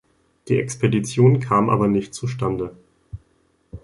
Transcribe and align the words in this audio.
Die 0.47 0.57
Expedition 0.59 1.39
kam 1.39 1.69
aber 1.69 1.87
nicht 1.87 2.15
zustande. 2.15 2.75